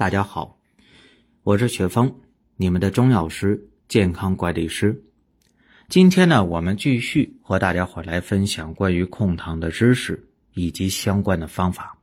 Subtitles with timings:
[0.00, 0.56] 大家好，
[1.42, 2.10] 我是雪峰，
[2.56, 3.68] 你们的中药师。
[3.86, 4.98] 健康管理师，
[5.90, 11.98] 今天呢，我们继续和大家伙来分享关于控糖的知识以及相关的方法。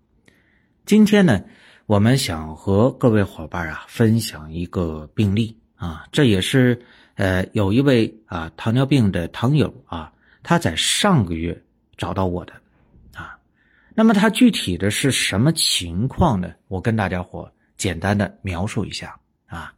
[0.86, 1.44] 今天呢，
[1.88, 6.80] 我们想和各位伙伴啊分享一个病例啊，这也是
[7.16, 11.60] 呃有一位啊糖尿病的糖友啊，他在上个月
[11.98, 12.54] 找到我的
[13.16, 13.40] 啊，
[13.96, 16.54] 那么他具体的是什么情况呢？
[16.68, 19.74] 我跟大家伙简单的描述一下啊。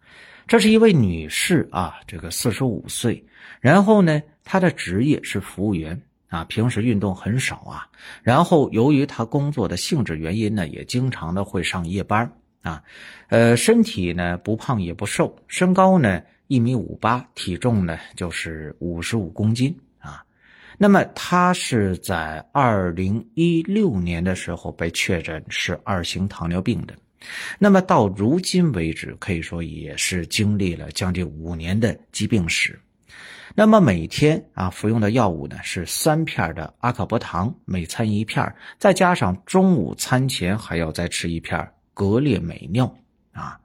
[0.47, 3.23] 这是一位女士啊，这个四十五岁，
[3.61, 7.87] 然后呢，她的职业是服务员啊，平时运动很少啊，
[8.23, 12.81] 然后由于她工作的性质原因呢，也经常的会上夜班啊，
[13.27, 20.23] 呃，身体呢不胖也不瘦，身高呢一米五八，体重呢就是五十五公斤啊，
[20.79, 26.95] 那么她是在二零一六年的时候被确诊是二型糖尿病的。
[27.57, 32.79] 那么到如今为止，可以说也是经历了将近五年的疾病史。
[33.55, 42.89] 那么每天啊服用的药物呢是三片的阿卡波糖，每餐一片，再加上中午餐前还要再吃一片格列美脲
[43.33, 43.59] 啊。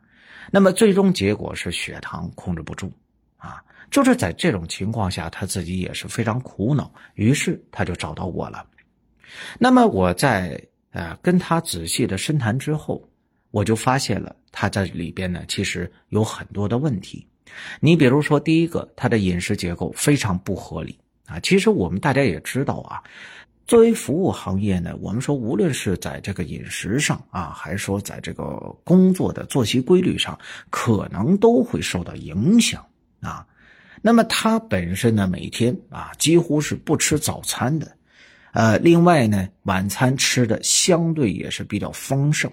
[0.50, 2.91] 那么最终结果是血糖控制不住
[3.36, 3.62] 啊。
[3.91, 8.66] 就是在这种情况下，他自己也是非常苦恼，于是他就找到我了。
[9.60, 10.60] 那么我在
[10.91, 13.08] 呃跟他仔细的深谈之后。
[13.55, 17.24] 我就发现了他在里边呢，其实有很多的问题。
[17.78, 21.38] 你比如说，第一个，他的饮食结构非常不合理啊。
[21.38, 23.00] 其实我们大家也知道啊，
[23.64, 30.37] 作为服务行业呢，我们说无论是在这个饮食上啊，还是说在这个工作的作息规律上，
[30.69, 32.84] 可能都会受到影响
[33.20, 33.47] 啊。
[34.03, 37.97] 那么他本身呢，每天啊几乎是不吃早餐的，
[38.53, 42.50] 呃，另外呢，晚餐吃的相对也是比较丰盛。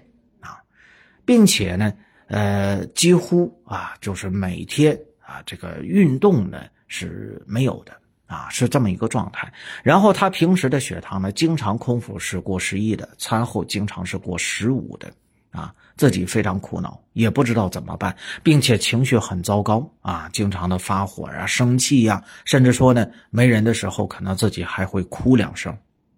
[1.24, 1.92] 并且呢，
[2.26, 7.92] 呃，几乎啊，就是每天啊，这个运动呢是没有的
[8.26, 9.52] 啊，是这么一个状态。
[9.82, 15.12] 然后他平时的血糖呢，经常空腹是过十一的，餐后经常是过十五的
[15.50, 25.76] 啊，自己非常苦恼，也不知道怎么办，并且情绪很糟糕啊，经常的发火啊、生气呀，甚至说呢，没人的时候可能自己还会哭两声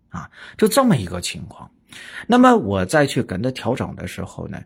[0.09, 1.71] 啊，就这么一个情况。
[2.27, 4.61] 那么我再去跟他调整的时候呢？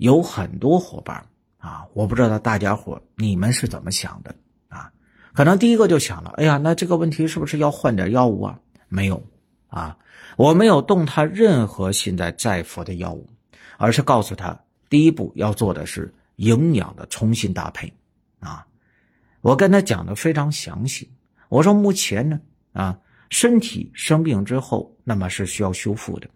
[0.00, 1.22] 有很多伙伴
[1.58, 4.34] 啊，我不知道大家伙你们是怎么想的
[4.68, 4.90] 啊？
[5.34, 8.58] 可能第一个就想了，哎呀，那这个问题是不是要换点药物啊？
[8.88, 9.22] 没有
[9.68, 9.98] 啊，
[10.38, 13.28] 我没有动他任何现在在服的药物，
[13.76, 14.58] 而是告诉他，
[14.88, 17.92] 第一步要做的是营养的重新搭配
[18.38, 18.66] 啊。
[19.42, 21.10] 我跟他讲的非常详细，
[21.50, 22.40] 我说目前呢
[22.72, 26.26] 啊，身体生病之后，那么是需要修复的，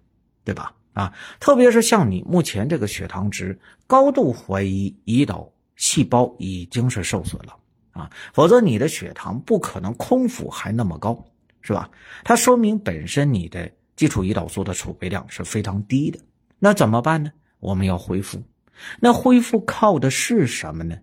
[0.45, 0.75] 对吧？
[0.95, 7.57] 啊，特别是像你目前这个血糖值，高度怀疑胰岛细胞已经是受损了
[7.91, 11.27] 啊，否则你的血糖不可能空腹还那么高，
[11.61, 11.91] 是吧？
[12.25, 16.21] 它说明本身你的基础胰岛素的储备量是非常低的。
[16.59, 17.33] 那怎么办呢？
[17.59, 18.43] 我们要恢复，
[19.01, 20.99] 那恢复靠的是什么呢？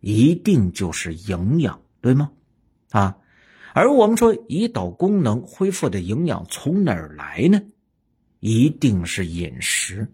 [0.00, 2.32] 一定就是营养，对吗？
[2.90, 3.18] 啊，
[3.74, 7.62] 而我们说胰岛功能恢复的营养从哪儿来呢？
[8.40, 10.06] 一定是饮食，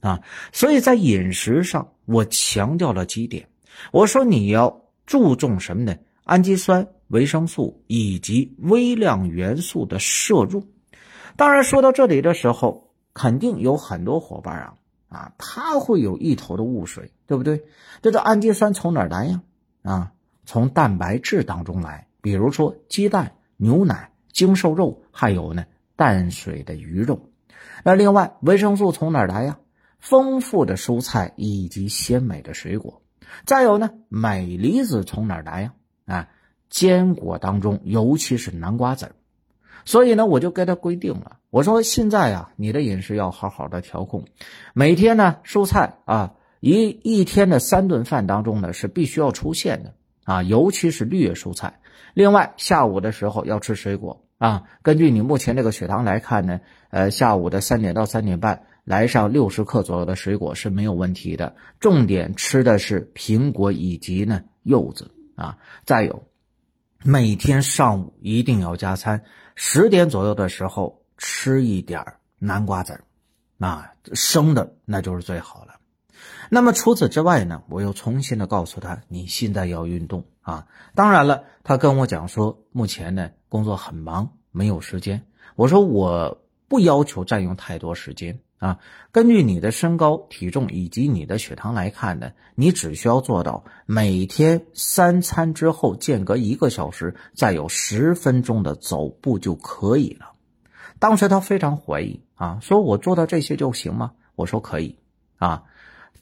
[0.00, 0.20] 啊，
[0.52, 3.46] 所以在饮食上，我强调了几点。
[3.90, 5.96] 我说你要注重什么呢？
[6.24, 10.64] 氨基酸、维生素以及微量元素的摄入。
[11.36, 14.74] 当然，说到这里的时候，肯定有很多伙伴啊，
[15.08, 17.64] 啊，他会有一头的雾水，对不对？
[18.00, 19.42] 这个氨基酸从哪儿来呀？
[19.82, 20.12] 啊，
[20.44, 25.64] 从蛋白质当中来，比如说鸡蛋、牛奶、精瘦肉，还有呢
[25.96, 27.31] 淡水的鱼肉。
[27.84, 29.58] 那另外，维生素从哪儿来呀？
[29.98, 33.02] 丰富的蔬菜以及鲜美的水果。
[33.44, 35.72] 再有呢，镁离子从哪儿来呀？
[36.06, 36.28] 啊，
[36.68, 39.12] 坚果当中，尤其是南瓜籽儿。
[39.84, 44.24] 所以呢，我就给他规定了，我说现在啊，你的饮食要好好的调控，
[44.74, 49.94] 每天呢，蔬菜啊，一一天的三顿饭当中呢，是必须要出现的
[50.24, 51.80] 啊，尤其是绿叶蔬菜。
[52.14, 54.21] 另外，下午的时候要吃水果。
[54.42, 56.60] 啊，根据你目前这个血糖来看呢，
[56.90, 65.58] 呃，下午的三点到三点半，来上六十克左右的水果是没有问题的，重点吃的是苹果以及呢柚子啊。
[65.84, 66.24] 再有，
[67.04, 69.22] 每天上午一定要加餐，
[69.54, 72.04] 十点左右的时候吃一点
[72.40, 73.04] 南瓜籽儿，
[73.60, 75.74] 啊，生的那就是最好了。
[76.50, 80.66] 那么除此之外呢，我又重新的告诉他，你现在要运动啊。
[80.96, 85.26] 当然了，他跟我讲说，目前呢工作很忙，没有时间。
[85.56, 88.78] 我说我不要求占用太多时间啊。
[89.10, 100.32] 根据你的身高、体重以及你的血糖来看呢，你只需要做到每天三餐之后间隔一个小时，再有十分钟的走步就可以了。
[100.98, 104.12] 当时他非常怀疑啊，说我做到这些就行吗？
[104.34, 104.98] 我说可以
[105.36, 105.64] 啊。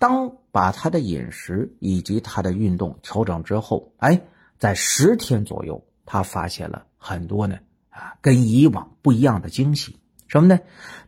[0.00, 4.20] 当把他的饮食以及他的运动调整之后，哎，
[4.58, 7.58] 在十天左右，他发现了很多呢
[7.88, 9.96] 啊，跟以往不一样的惊喜。
[10.28, 10.60] 什么呢？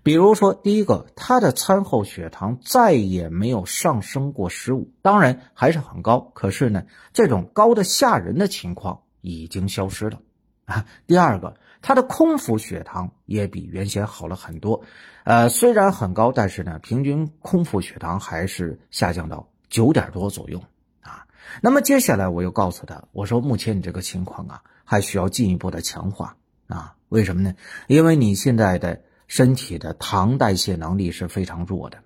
[0.03, 10.19] 比如说，第一个，他的餐后血糖再也没有上升过十五，当然还是很高，可是呢，这种高的吓人的情况已经消失了
[10.65, 10.85] 啊。
[11.07, 11.55] 第二个。
[11.85, 14.85] 他的空腹血糖也比原先好了很多，
[15.25, 20.63] 呃，虽然很高，但是呢，平均空腹血糖还是下降到九点多左右
[21.01, 21.27] 啊。
[21.61, 26.37] 那么接下来我又告诉他，我说目前你这个情况啊，还需要进一步的强化
[26.67, 26.95] 啊。
[27.09, 27.55] 为什么呢？
[27.89, 31.99] 因为你现在的身体的糖代谢能力是非常弱的。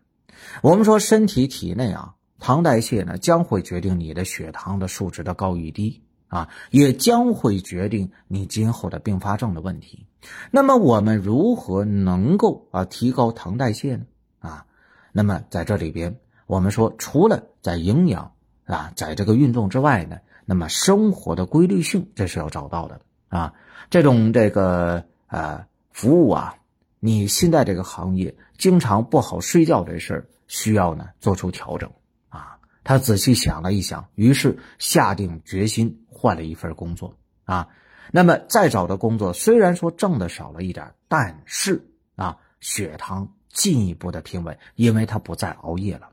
[0.63, 6.03] 我们说身体体内啊，糖代谢呢将会决定你的血糖的数值的高与低。
[6.29, 10.07] 啊，也将会决定你今后的并发症的问题。
[10.51, 14.07] 那么，我们如何能够啊提高糖代谢呢？
[14.41, 14.67] 啊，
[15.13, 16.19] 那么在这里边，
[16.49, 18.33] 我们说，除了在营养
[18.65, 22.99] 啊，在这个运动之外呢，那么生活的规律性这是要找到的
[23.29, 23.53] 啊。
[23.91, 26.55] 这种这个呃服务啊，
[26.99, 31.91] 你现在这个行业经常不好睡觉这事儿，需要呢做出调整
[32.31, 32.57] 啊。
[32.83, 36.03] 他仔细想了一想，于是下定决心。
[36.19, 37.15] 换了一份工作
[37.45, 37.69] 啊，
[38.11, 46.09] 那么再找的工作虽然说挣的少了一点，但是啊，血糖进一步的平稳，因为他不再熬夜了。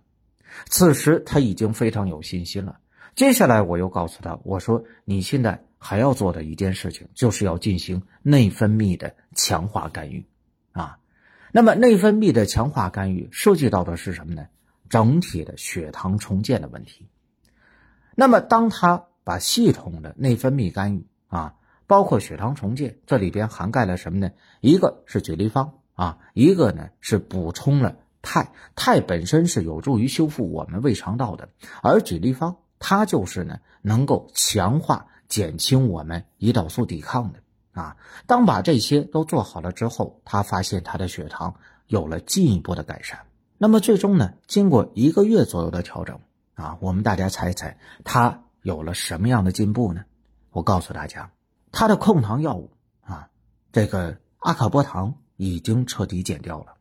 [0.66, 2.80] 此时他已经非常有信心了。
[3.16, 10.26] 接下来我又告诉他，我说你现在还要做的一件事情，就是要进行内分泌的强化干预
[10.72, 11.00] 啊。
[11.52, 14.48] 那么内分泌的强化干预涉及到的是什么呢？
[14.90, 17.08] 整体的血糖重建的问题。
[18.16, 19.06] 那么当他。
[19.26, 21.56] 把系统的内分泌干预啊，
[21.88, 24.32] 包括血糖重建，这里边涵盖了什么呢？
[24.60, 28.52] 一个是举立方啊，一个呢是补充了肽。
[28.76, 31.48] 肽本身是有助于修复我们胃肠道的，
[31.82, 37.40] 而举立方它就是呢能够强化、减轻我们胰岛素抵抗的
[37.72, 37.96] 啊。
[38.28, 41.56] 当把这些都做好了之后，他发现他的血糖
[41.88, 43.18] 有了进一步的改善。
[43.58, 46.20] 那么最终呢，经过一个月左右的调整
[46.56, 48.42] 啊，我们大家猜一猜他。
[48.64, 50.06] 有了什么样的进步呢？
[50.52, 51.30] 我告诉大家，
[51.74, 52.72] 他的控糖药物
[53.02, 53.28] 啊，
[53.74, 56.76] 这个阿卡波糖已经彻底减掉了。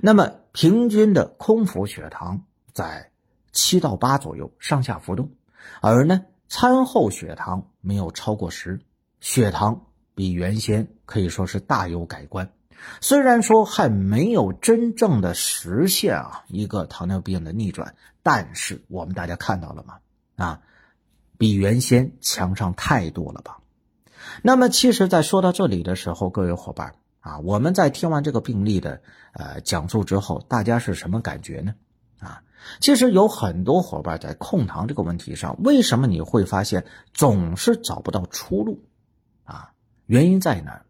[0.00, 2.42] 那么平均的空腹血糖
[2.74, 3.10] 在
[3.58, 5.32] 七到八左右上下浮动，
[5.80, 8.80] 而呢餐后血糖没有超过十，
[9.20, 12.52] 血糖比原先可以说是大有改观。
[13.00, 19.98] 虽然说还没有真正的实现啊一个糖尿病的逆转，但是我们大家看到了吗？
[20.36, 20.60] 啊。
[21.36, 23.58] 比原先强上太多了吧？
[24.42, 29.00] 那么，其实，在说到这里的时候，各位伙伴啊，我们在听完这个病例的
[29.34, 31.76] 呃讲述之后，大家是什么感觉呢？
[32.18, 32.42] 啊，
[32.80, 36.84] 其实有很多伙伴在控糖这个问题上，为什么你会发现
[37.14, 38.82] 总是找不到出路？
[39.44, 39.72] 啊，
[40.06, 40.82] 原因在哪？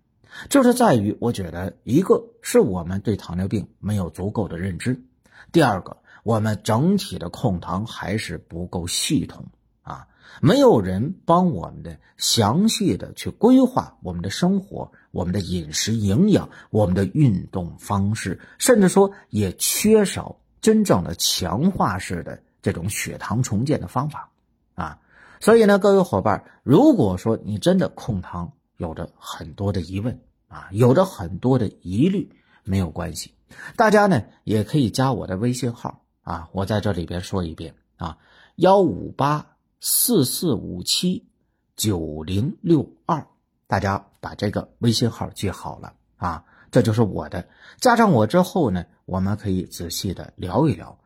[0.49, 5.03] 就是在于，我觉得一个是我们对糖尿病没有足够的认知，
[5.51, 9.47] 第二个，我们整体的控糖还是不够系统
[9.83, 10.07] 啊。
[10.41, 24.31] 没有人帮我们的详细的去规划我们的生活、我们的饮食营养、我们的运动方式，甚至说也缺少真正的强化式的这种血糖重建的方法
[24.75, 25.01] 啊。
[25.41, 32.31] 所以呢，各位伙伴，如果说你真的控糖有着很多的疑问啊，有着很多的疑虑，
[32.65, 33.35] 没有关系，
[33.77, 38.19] 大家呢也可以加我的微信号啊，我在这里边说一遍啊，
[38.57, 39.47] 幺五八。
[39.81, 41.29] 四四五七
[41.77, 43.29] 九零六二，
[43.69, 47.49] 大家把这个微信号记好了啊，这就是我的。
[47.79, 50.99] 加上我之后呢，我们可以仔细的聊一聊，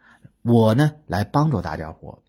[0.43, 2.23] 我呢来帮助大家伙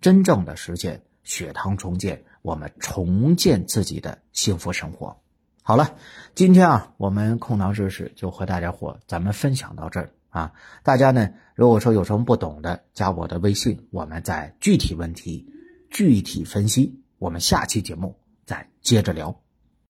[0.00, 5.16] 真正的实现血糖重建，我们重建自己的幸福生活。
[5.62, 5.94] 好了，
[6.34, 10.52] 今天啊，我们控糖知识就和大家伙咱们分享到这儿啊。
[10.82, 15.46] 大家呢，如果说有什么不懂的，加我的微信，我们再具体问题
[15.90, 17.02] 具体分析。
[17.18, 19.38] 我们下期节目再接着聊。